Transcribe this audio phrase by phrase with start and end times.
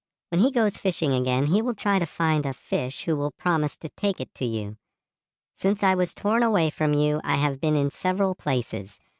[0.29, 3.77] When he goes fishing again he will try to find a fish who will promise
[3.77, 4.77] to take it to you.
[5.55, 8.99] Since I was torn away from you I have been in several places.